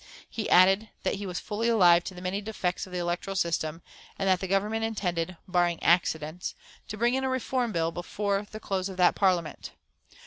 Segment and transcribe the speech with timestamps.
[0.27, 3.83] He added that he was fully alive to the many defects of the electoral system,
[4.17, 6.55] and that the Government intended, "barring accidents,"
[6.87, 9.73] to bring in a reform bill before the close of that Parliament.